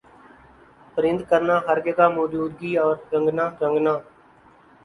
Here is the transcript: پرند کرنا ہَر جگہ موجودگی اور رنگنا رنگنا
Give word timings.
پرند 0.93 1.19
کرنا 1.29 1.55
ہَر 1.65 1.77
جگہ 1.85 2.05
موجودگی 2.17 2.71
اور 2.83 2.95
رنگنا 3.11 3.45
رنگنا 3.61 3.93